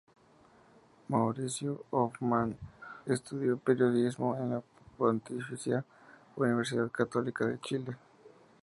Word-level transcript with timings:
Mauricio 1.11 1.85
Hofmann 1.91 2.57
estudió 3.05 3.55
periodismo 3.59 4.35
en 4.35 4.49
la 4.49 4.63
Pontificia 4.97 5.85
Universidad 6.35 6.89
Católica 6.89 7.45
de 7.45 7.59
Chile. 7.59 7.95